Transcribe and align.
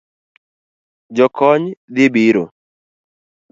Jokony 1.15 1.67
dhi 1.95 2.05
biro 2.13 2.45